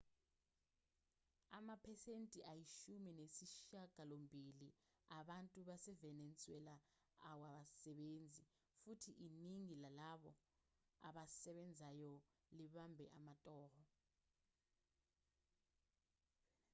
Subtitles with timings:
[1.57, 4.67] amaphesenti ayishumi nesishiyagalombili
[5.19, 6.75] abantu basevenezuela
[7.31, 8.45] awasebenzi
[8.81, 10.31] futhi iningi lalabo
[11.07, 12.13] abasebenzayo
[12.57, 13.81] libambe amatoho